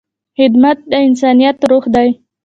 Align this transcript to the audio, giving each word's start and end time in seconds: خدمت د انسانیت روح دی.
خدمت 0.37 0.77
د 0.91 0.93
انسانیت 1.07 1.57
روح 1.69 1.85
دی. 1.95 2.09